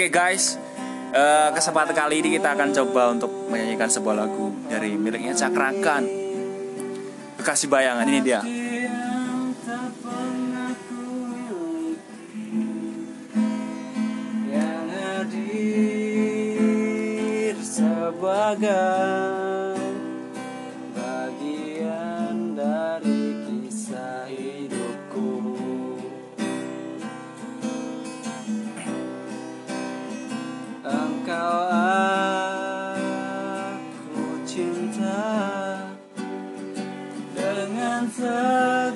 [0.00, 0.56] Oke guys,
[1.12, 6.08] eh, kesempatan kali ini kita akan coba untuk menyanyikan sebuah lagu dari miliknya Cakrakan.
[7.36, 8.40] Kekasih bayangan ini dia.
[14.48, 15.60] yang hadir
[17.60, 19.49] sebagai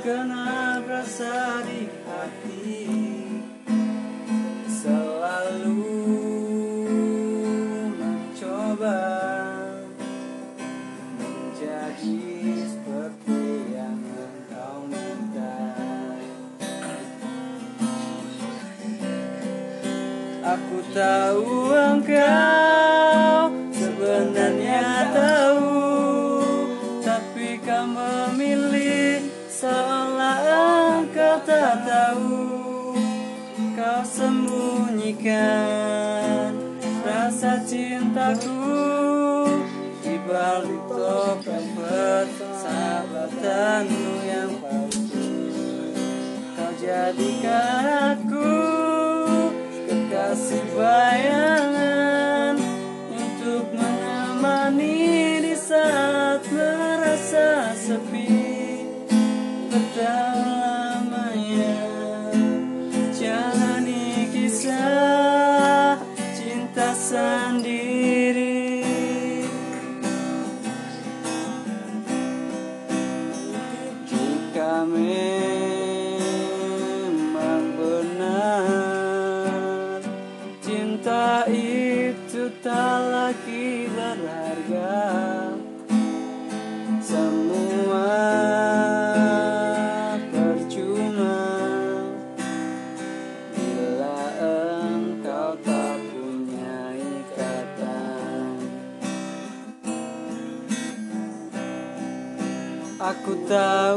[0.05, 2.85] segenap rasa di hati.
[4.69, 5.97] Selalu
[7.97, 9.01] mencoba
[11.17, 12.21] menjadi
[12.53, 13.41] seperti
[13.73, 15.57] yang engkau minta.
[20.45, 22.64] Aku tahu engkau
[31.83, 32.95] tahu
[33.75, 36.55] kau sembunyikan
[37.03, 38.63] rasa cintaku
[40.07, 45.27] di balik topeng persahabatanmu yang palsu.
[46.55, 48.14] Kau jadikan
[74.65, 76.57] jika memang
[77.77, 78.65] benar.
[80.65, 85.05] Cinta itu tak lagi berharga.
[86.97, 88.09] Semua
[90.33, 91.45] percuma.
[93.53, 94.17] Bila
[94.89, 98.65] engkau tak punya ikatan.
[103.05, 103.37] Aku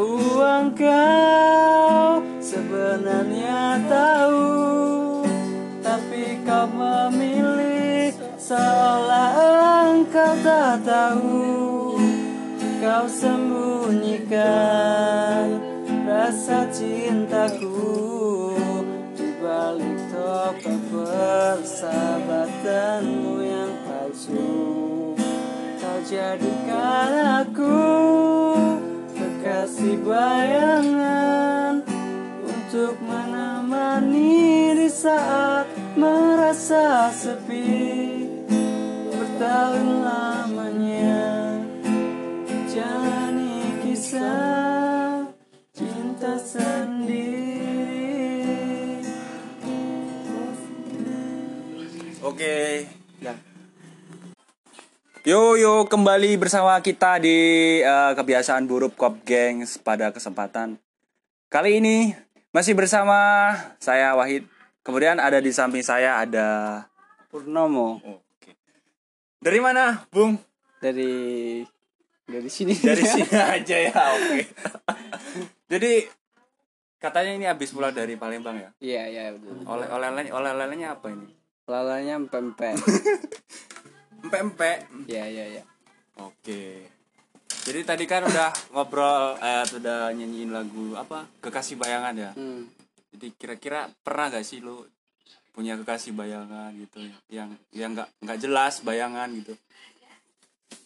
[0.07, 4.47] tahu engkau sebenarnya tahu
[5.83, 9.35] Tapi kau memilih seolah
[9.91, 11.99] engkau tak tahu.
[12.79, 15.59] Kau sembunyikan
[16.07, 18.55] rasa cintaku
[19.11, 24.55] Di balik topeng persahabatanmu yang palsu.
[25.83, 28.26] Kau jadikan aku
[29.87, 31.79] kekasih bayangan
[32.43, 38.27] Untuk menemani di saat merasa sepi
[39.07, 41.23] Bertahun lamanya
[42.67, 45.23] Jalani kisah
[45.71, 47.55] cinta sendiri
[52.27, 52.83] Oke.
[53.23, 53.46] Ya.
[55.27, 57.35] Yo yo kembali bersama kita di
[57.83, 60.79] eh, kebiasaan buruk Cop Gangs pada kesempatan
[61.51, 62.15] kali ini
[62.55, 64.47] masih bersama saya Wahid.
[64.87, 66.47] Kemudian ada di samping saya ada
[67.27, 68.55] Purnomo Oke.
[69.43, 70.39] Dari mana, Bung?
[70.79, 71.59] dari
[72.23, 73.91] dari sini Dari sini aja ya.
[73.91, 74.47] Oke.
[75.75, 76.07] Jadi
[77.03, 78.71] katanya ini habis pulang dari Palembang ya.
[78.79, 79.59] Iya iya betul.
[79.67, 81.27] Oleh oleh oleh olehnya apa ini?
[81.67, 82.79] Lalanya pempek.
[84.23, 84.77] Empek-empek.
[85.05, 85.63] Iya iya iya.
[86.21, 86.87] Oke.
[87.67, 91.27] Jadi tadi kan udah ngobrol eh sudah nyanyiin lagu apa?
[91.43, 92.31] Kekasih bayangan ya.
[92.33, 92.67] Hmm.
[93.11, 94.87] Jadi kira-kira pernah gak sih lu
[95.57, 97.01] punya kekasih bayangan gitu
[97.33, 99.57] yang yang nggak nggak jelas bayangan gitu.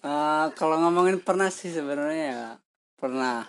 [0.02, 2.46] Eh, kalau ngomongin pernah sih sebenarnya ya
[2.96, 3.44] pernah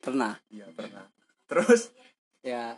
[0.00, 1.04] pernah Iya, pernah.
[1.44, 1.92] Terus
[2.40, 2.72] ya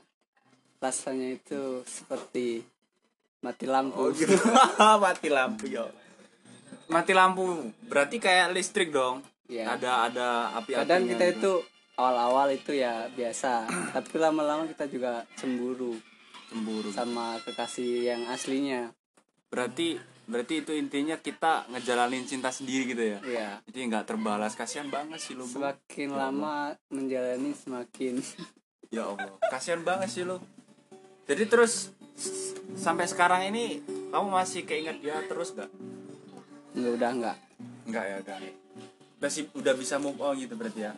[0.83, 2.67] rasanya itu seperti
[3.47, 4.35] mati lampu oh gitu.
[5.05, 5.87] mati lampu yo.
[6.89, 9.21] Mati lampu berarti kayak listrik dong.
[9.49, 9.77] Iya.
[9.77, 10.29] Ada ada
[10.61, 10.85] api-apinya.
[10.85, 11.37] kadang kita gitu.
[11.41, 11.53] itu
[11.97, 13.65] awal-awal itu ya biasa
[13.97, 15.97] tapi lama-lama kita juga cemburu
[16.53, 16.93] cemburu.
[16.93, 18.93] sama kekasih yang aslinya
[19.49, 19.97] Berarti
[20.29, 23.19] berarti itu intinya kita ngejalanin cinta sendiri gitu ya.
[23.25, 25.49] ya Jadi nggak terbalas kasihan banget sih lu.
[25.49, 25.57] Bu.
[25.57, 28.21] semakin lama menjalani semakin
[28.95, 30.41] Ya Allah, kasihan banget sih lo.
[31.29, 31.93] Jadi terus
[32.77, 35.69] sampai sekarang ini kamu masih keinget dia terus gak?
[36.79, 37.37] Nggak, udah nggak.
[37.91, 38.37] Enggak ya, udah.
[39.19, 40.95] Udah, sih- udah bisa move on gitu berarti ya?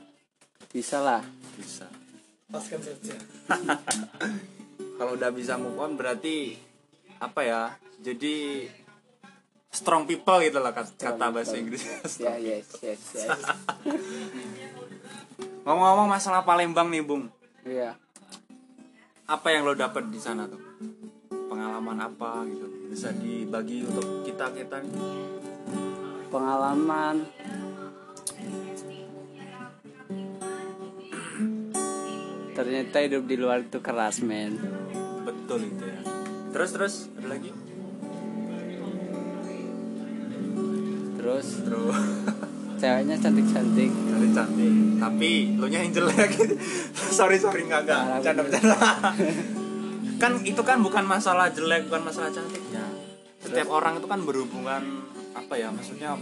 [0.70, 1.24] bisa lah.
[1.58, 1.88] Bisa.
[2.46, 3.16] Paskan saja.
[4.98, 6.54] Kalau udah bisa move on berarti
[7.20, 7.60] apa ya
[8.00, 8.64] jadi
[9.68, 11.82] strong people gitu lah kata, kata bahasa Inggris.
[12.22, 13.30] Ya yes yes yes.
[15.64, 17.26] Ngomong-ngomong masalah Palembang nih bung.
[17.66, 17.96] Iya.
[19.26, 20.60] Apa yang lo dapet di sana tuh?
[21.50, 22.66] Pengalaman apa gitu?
[22.90, 25.49] Bisa dibagi untuk kita kita nih
[26.30, 27.26] pengalaman.
[32.54, 34.54] Ternyata hidup di luar itu keras men.
[35.26, 36.00] Betul itu ya.
[36.54, 37.50] Terus terus ada lagi?
[41.18, 41.46] Terus?
[41.66, 41.98] Terus.
[42.80, 46.32] Ceweknya cantik cantik cantik cantik tapi lo nya yang jelek.
[47.20, 48.76] Sorry sorry nggak nggak Parah, bercanda
[50.20, 52.84] kan itu kan bukan masalah jelek bukan masalah cantiknya
[53.40, 54.82] setiap orang itu kan berhubungan
[55.50, 56.14] apa ya maksudnya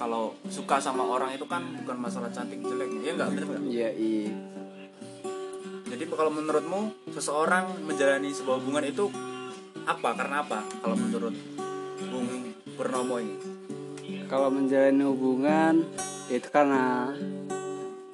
[0.00, 3.04] kalau suka sama orang itu kan bukan masalah cantik jeleknya.
[3.04, 3.60] Ya nggak bener nggak?
[3.68, 4.32] Iya iya.
[5.92, 9.12] Jadi kalau menurutmu seseorang menjalani sebuah hubungan itu
[9.84, 10.16] apa?
[10.16, 10.64] Karena apa?
[10.80, 11.36] Kalau menurut
[12.08, 13.36] Bung Purnomo ini?
[14.32, 15.84] Kalau menjalani hubungan
[16.32, 17.12] itu karena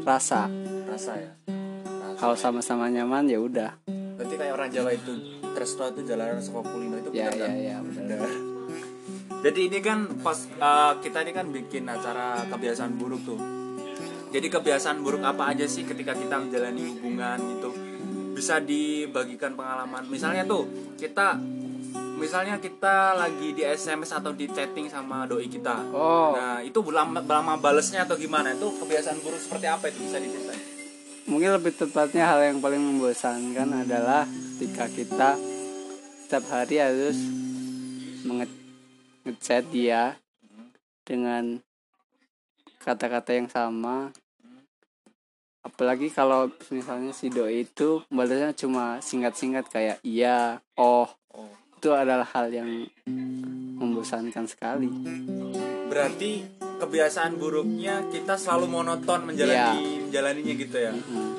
[0.03, 0.51] rasa.
[0.91, 1.31] Rasa ya?
[1.47, 2.19] Rasa.
[2.19, 3.71] kalau sama-sama nyaman ya udah.
[4.19, 5.15] Berarti kayak orang Jawa itu
[5.55, 7.55] Tresno itu jalanan sama kulino itu ya benar ya kan?
[7.55, 8.54] ya benar Benar.
[9.45, 13.37] Jadi ini kan pas uh, kita ini kan bikin acara kebiasaan buruk tuh.
[14.33, 17.71] Jadi kebiasaan buruk apa aja sih ketika kita menjalani hubungan gitu?
[18.33, 20.09] Bisa dibagikan pengalaman.
[20.09, 20.65] Misalnya tuh
[20.97, 21.37] kita
[22.17, 25.93] misalnya kita lagi di SMS atau di chatting sama doi kita.
[25.93, 28.57] oh Nah, itu lama, lama balesnya atau gimana?
[28.57, 30.75] Itu kebiasaan buruk seperti apa itu bisa diceritain?
[31.25, 35.31] mungkin lebih tepatnya hal yang paling membosankan adalah ketika kita
[36.21, 37.17] setiap hari harus
[38.29, 38.64] menge
[39.25, 40.21] ngechat dia
[41.05, 41.61] dengan
[42.81, 44.13] kata-kata yang sama
[45.65, 51.51] apalagi kalau misalnya si doi itu balasnya cuma singkat-singkat kayak iya oh Oh.
[51.51, 52.87] itu adalah hal yang
[53.75, 54.87] membosankan sekali
[55.91, 56.47] Berarti
[56.79, 60.91] kebiasaan buruknya kita selalu monoton menjalani menjalaninya gitu ya.
[60.95, 61.31] Hmm.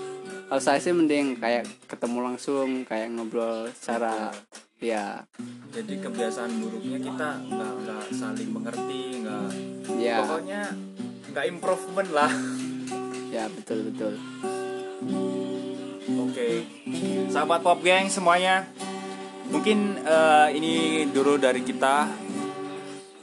[0.45, 4.64] Kalau saya sih mending kayak ketemu langsung, kayak ngobrol secara ya
[5.75, 9.49] Jadi kebiasaan buruknya kita nggak nggak saling mengerti, nggak
[9.99, 10.61] ya pokoknya
[11.33, 12.31] nggak improvement lah.
[13.33, 14.13] ya betul betul.
[16.05, 16.63] Oke,
[17.27, 18.69] sahabat pop gang semuanya,
[19.49, 22.07] mungkin eh, ini dulu dari kita.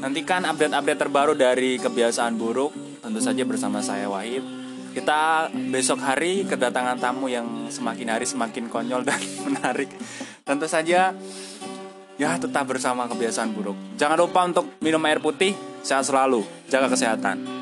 [0.02, 4.42] Nantikan update-update terbaru dari kebiasaan buruk, tentu saja bersama saya Wahid.
[4.92, 9.88] Kita besok hari kedatangan tamu yang semakin hari semakin konyol dan menarik.
[10.42, 11.14] Tentu saja
[12.22, 13.74] ya tetap bersama kebiasaan buruk.
[13.98, 17.61] Jangan lupa untuk minum air putih, sehat selalu, jaga kesehatan.